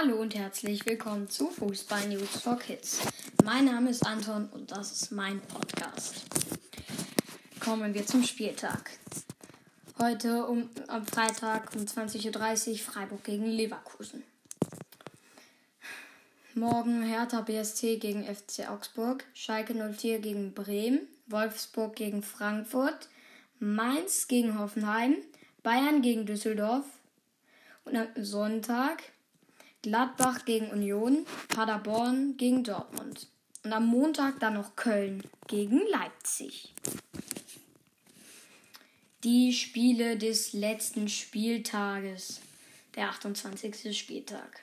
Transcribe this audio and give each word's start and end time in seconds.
Hallo 0.00 0.20
und 0.20 0.36
herzlich 0.36 0.86
willkommen 0.86 1.28
zu 1.28 1.50
Fußball 1.50 2.06
News 2.06 2.40
for 2.40 2.56
Kids. 2.56 3.00
Mein 3.42 3.64
Name 3.64 3.90
ist 3.90 4.06
Anton 4.06 4.48
und 4.52 4.70
das 4.70 4.92
ist 4.92 5.10
mein 5.10 5.40
Podcast. 5.40 6.24
Kommen 7.58 7.92
wir 7.92 8.06
zum 8.06 8.22
Spieltag. 8.22 8.90
Heute 9.98 10.46
um, 10.46 10.70
am 10.86 11.04
Freitag 11.04 11.74
um 11.74 11.82
20.30 11.82 12.70
Uhr 12.70 12.78
Freiburg 12.78 13.24
gegen 13.24 13.46
Leverkusen. 13.46 14.22
Morgen 16.54 17.02
Hertha 17.02 17.40
BSC 17.40 17.96
gegen 17.96 18.22
FC 18.22 18.70
Augsburg, 18.70 19.24
Schalke 19.34 19.74
04 19.74 20.20
gegen 20.20 20.54
Bremen, 20.54 21.08
Wolfsburg 21.26 21.96
gegen 21.96 22.22
Frankfurt, 22.22 23.08
Mainz 23.58 24.28
gegen 24.28 24.60
Hoffenheim, 24.60 25.16
Bayern 25.64 26.02
gegen 26.02 26.24
Düsseldorf 26.24 26.84
und 27.84 27.96
am 27.96 28.06
Sonntag 28.14 29.02
Gladbach 29.88 30.44
gegen 30.44 30.70
Union, 30.70 31.24
Paderborn 31.48 32.36
gegen 32.36 32.62
Dortmund. 32.62 33.26
Und 33.64 33.72
am 33.72 33.86
Montag 33.86 34.38
dann 34.38 34.52
noch 34.54 34.76
Köln 34.76 35.24
gegen 35.46 35.80
Leipzig. 35.88 36.74
Die 39.24 39.54
Spiele 39.54 40.18
des 40.18 40.52
letzten 40.52 41.08
Spieltages, 41.08 42.42
der 42.96 43.08
28. 43.08 43.98
Spieltag. 43.98 44.60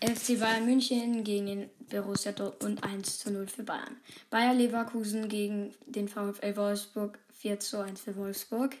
FC 0.00 0.40
Bayern 0.40 0.64
München 0.64 1.22
gegen 1.22 1.46
den 1.46 1.70
Borussia 1.90 2.32
Dortmund 2.32 2.82
1 2.82 3.18
zu 3.18 3.30
0 3.30 3.48
für 3.48 3.62
Bayern. 3.62 3.96
Bayer 4.30 4.54
Leverkusen 4.54 5.28
gegen 5.28 5.74
den 5.84 6.08
VfL 6.08 6.56
Wolfsburg 6.56 7.18
4 7.40 7.60
zu 7.60 7.82
1 7.82 8.00
für 8.00 8.16
Wolfsburg. 8.16 8.74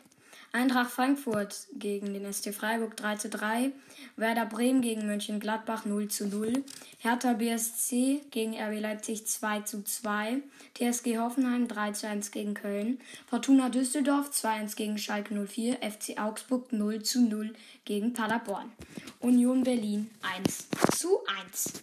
Eintracht 0.52 0.90
Frankfurt 0.90 1.66
gegen 1.74 2.14
den 2.14 2.32
ST 2.32 2.54
Freiburg 2.54 2.96
3 2.96 3.16
zu 3.16 3.28
3, 3.28 3.72
Werder 4.16 4.46
Bremen 4.46 4.80
gegen 4.80 5.06
Mönchengladbach 5.06 5.84
0 5.84 6.08
zu 6.08 6.28
0, 6.28 6.64
Hertha 6.98 7.34
BSC 7.34 8.22
gegen 8.30 8.54
RB 8.54 8.80
Leipzig 8.80 9.26
2 9.26 9.60
zu 9.60 9.84
2, 9.84 10.38
TSG 10.74 11.18
Hoffenheim 11.18 11.68
3 11.68 11.92
zu 11.92 12.08
1 12.08 12.30
gegen 12.30 12.54
Köln, 12.54 13.00
Fortuna 13.28 13.68
Düsseldorf 13.68 14.30
2 14.30 14.48
1 14.48 14.76
gegen 14.76 14.98
Schalke 14.98 15.34
04, 15.34 15.78
FC 15.82 16.18
Augsburg 16.18 16.72
0 16.72 17.02
zu 17.02 17.20
0 17.20 17.52
gegen 17.84 18.12
Paderborn, 18.12 18.72
Union 19.20 19.62
Berlin 19.62 20.10
1 20.22 20.68
zu 20.96 21.18
1. 21.44 21.82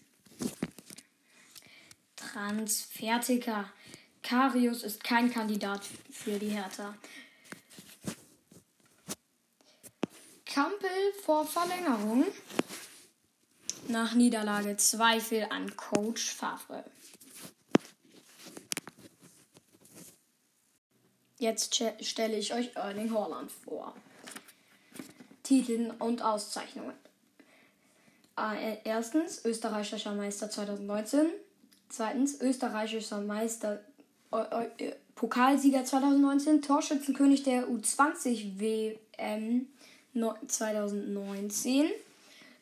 Transferticker. 2.16 3.66
Karius 4.24 4.84
ist 4.84 5.04
kein 5.04 5.32
Kandidat 5.32 5.82
für 6.10 6.40
die 6.40 6.50
Hertha. 6.50 6.96
Kampel 10.54 10.90
vor 11.24 11.48
Verlängerung. 11.48 12.26
Nach 13.88 14.14
Niederlage 14.14 14.78
Zweifel 14.78 15.48
an 15.50 15.76
Coach 15.76 16.32
Favre. 16.32 16.84
Jetzt 21.40 21.84
stelle 22.02 22.38
ich 22.38 22.54
euch 22.54 22.76
Erling 22.76 23.12
Haaland 23.12 23.52
vor. 23.52 23.96
Titeln 25.42 25.90
und 25.90 26.22
Auszeichnungen. 26.22 26.94
Äh, 28.38 28.78
erstens 28.84 29.44
österreichischer 29.44 30.14
Meister 30.14 30.52
2019. 30.52 31.32
Zweitens 31.90 32.40
österreichischer 32.40 33.22
Meister 33.22 33.82
Pokalsieger 35.16 35.86
2019, 35.86 36.62
Torschützenkönig 36.62 37.44
der 37.44 37.68
U20 37.68 38.60
WM 38.60 39.68
2019. 40.14 41.90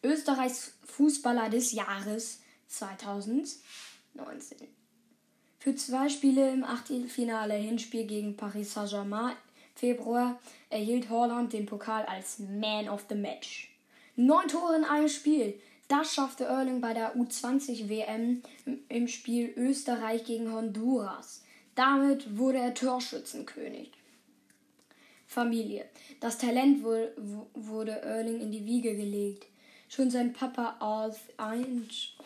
Österreichs 0.03 0.73
Fußballer 0.85 1.49
des 1.49 1.71
Jahres 1.73 2.39
2019. 2.67 3.61
Für 5.59 5.75
zwei 5.75 6.09
Spiele 6.09 6.51
im 6.51 6.63
Achtelfinale 6.63 7.53
Hinspiel 7.53 8.05
gegen 8.05 8.35
Paris 8.35 8.73
Saint-Germain 8.73 9.35
Februar 9.75 10.39
erhielt 10.69 11.09
Holland 11.09 11.53
den 11.53 11.65
Pokal 11.65 12.05
als 12.05 12.39
Man 12.39 12.89
of 12.89 13.05
the 13.09 13.15
Match. 13.15 13.71
Neun 14.15 14.47
Tore 14.47 14.75
in 14.75 14.83
einem 14.83 15.07
Spiel. 15.07 15.59
Das 15.87 16.13
schaffte 16.13 16.45
Erling 16.45 16.81
bei 16.81 16.93
der 16.93 17.15
U20 17.15 17.89
WM 17.89 18.41
im 18.89 19.07
Spiel 19.07 19.53
Österreich 19.57 20.23
gegen 20.23 20.51
Honduras. 20.51 21.43
Damit 21.75 22.37
wurde 22.37 22.59
er 22.59 22.73
Torschützenkönig. 22.73 23.91
Familie. 25.31 25.85
Das 26.19 26.37
Talent 26.37 26.83
wurde 26.83 28.01
Erling 28.01 28.41
in 28.41 28.51
die 28.51 28.65
Wiege 28.65 28.97
gelegt. 28.97 29.45
Schon 29.87 30.09
sein 30.09 30.33
Papa 30.33 30.75
Alf 30.79 31.21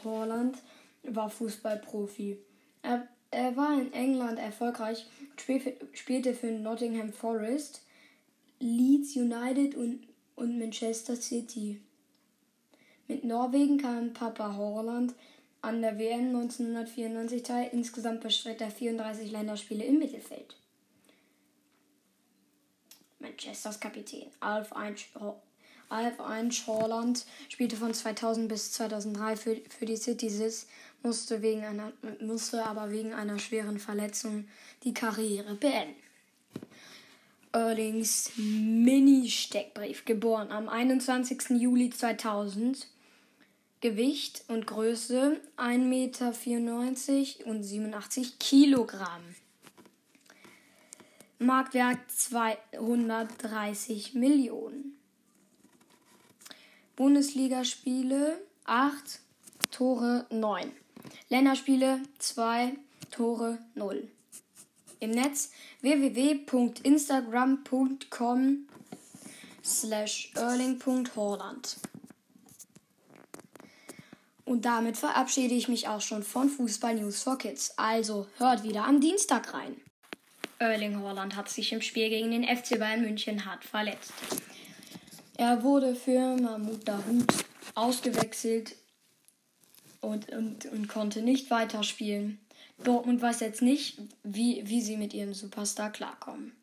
Holland 0.04 0.58
war 1.04 1.30
Fußballprofi. 1.30 2.40
Er, 2.82 3.08
er 3.30 3.56
war 3.56 3.80
in 3.80 3.94
England 3.94 4.40
erfolgreich, 4.40 5.06
spielte 5.94 6.34
für 6.34 6.48
Nottingham 6.48 7.14
Forest, 7.14 7.84
Leeds 8.60 9.16
United 9.16 9.76
und, 9.76 10.08
und 10.36 10.58
Manchester 10.58 11.16
City. 11.16 11.80
Mit 13.08 13.24
Norwegen 13.24 13.78
kam 13.78 14.14
Papa 14.14 14.56
Holland 14.58 15.14
an 15.62 15.84
der 15.84 16.00
WM 16.00 16.30
1994 16.36 17.44
teil. 17.44 17.70
Insgesamt 17.72 18.22
bestritt 18.22 18.62
er 18.62 18.72
34 18.72 19.32
Länderspiele 19.32 19.84
im 19.84 20.00
Mittelfeld. 20.00 20.56
Manchesters 23.20 23.80
Kapitän. 23.80 24.31
Alf 24.40 24.74
Einsch 26.20 26.68
Holland 26.68 27.26
spielte 27.50 27.76
von 27.76 27.94
2000 27.94 28.48
bis 28.50 28.72
2003 28.74 29.36
für, 29.36 29.56
für 29.70 29.86
die 29.86 29.98
Citizens, 29.98 30.68
musste, 31.03 31.42
wegen 31.42 31.64
einer, 31.64 31.94
musste 32.22 32.66
aber 32.66 32.92
wegen 32.92 33.14
einer 33.14 33.40
schweren 33.40 33.80
Verletzung 33.80 34.48
die 34.84 34.94
Karriere 34.94 35.56
beenden. 35.56 35.96
Erlings 37.52 38.31
Mini-Steckbrief, 38.36 40.03
geboren 40.06 40.52
am 40.52 40.68
21. 40.68 41.52
Juli 41.52 41.90
2000. 41.90 42.88
Gewicht 43.82 44.44
und 44.47 44.66
Größe 44.66 45.40
1,94 45.58 45.78
Meter 45.78 46.34
und 47.46 47.62
87 47.62 48.40
Kilogramm. 48.40 49.22
Marktwert 51.40 52.00
230 52.09 54.13
Millionen. 54.13 54.97
Bundesligaspiele 56.96 58.40
8, 58.63 59.19
Tore 59.69 60.25
9. 60.29 60.72
Länderspiele 61.29 62.01
2, 62.19 62.78
Tore 63.12 63.59
0. 63.75 64.09
Im 65.01 65.12
Netz 65.12 65.51
www.instagram.com 65.81 68.69
slash 69.62 70.31
erling.horland. 70.35 71.75
Und 74.46 74.63
damit 74.63 74.96
verabschiede 74.96 75.56
ich 75.56 75.67
mich 75.67 75.90
auch 75.90 76.02
schon 76.02 76.23
von 76.23 76.50
Fußball 76.50 76.96
News 76.96 77.23
for 77.23 77.38
Kids. 77.38 77.78
Also 77.78 78.28
hört 78.38 78.63
wieder 78.63 78.85
am 78.85 79.02
Dienstag 79.02 79.53
rein. 79.53 79.75
Erling 80.72 81.02
Haaland 81.02 81.36
hat 81.36 81.50
sich 81.50 81.72
im 81.74 81.81
Spiel 81.81 82.09
gegen 82.09 82.31
den 82.31 82.44
FC 82.44 82.80
Bayern 82.80 83.02
München 83.02 83.46
hart 83.46 83.64
verletzt. 83.64 84.14
Er 85.38 85.64
wurde 85.64 85.96
für 85.96 86.36
Mahmoud 86.38 86.88
Dahoud 86.88 87.26
ausgewechselt 87.74 88.76
und, 90.02 90.30
und, 90.30 90.66
und 90.66 90.88
konnte 90.88 91.22
nicht 91.22 91.52
weiterspielen. 91.52 92.40
Dortmund 92.84 93.22
weiß 93.22 93.40
jetzt 93.42 93.62
nicht, 93.62 94.00
wie, 94.24 94.64
wie 94.66 94.81
sie 94.81 94.98
mit 94.98 95.14
ihrem 95.14 95.34
Superstar 95.34 95.92
klarkommen. 95.92 96.53